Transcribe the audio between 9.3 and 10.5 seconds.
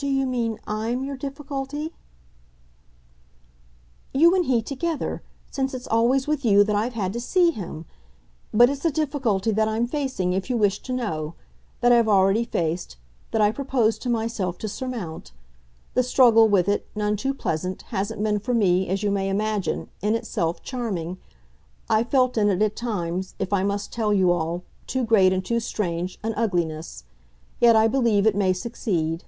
that I'm facing, if